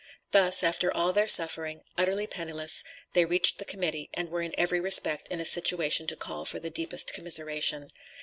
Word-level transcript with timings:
Thus, 0.31 0.63
after 0.63 0.91
all 0.91 1.13
their 1.13 1.27
suffering, 1.27 1.83
utterly 1.95 2.25
penniless, 2.25 2.83
they 3.13 3.23
reached 3.23 3.59
the 3.59 3.65
Committee, 3.65 4.09
and 4.15 4.29
were 4.29 4.41
in 4.41 4.55
every 4.59 4.79
respect, 4.79 5.27
in 5.27 5.39
a 5.39 5.45
situation 5.45 6.07
to 6.07 6.15
call 6.15 6.43
for 6.43 6.59
the 6.59 6.71
deepest 6.71 7.13
commiseration. 7.13 7.91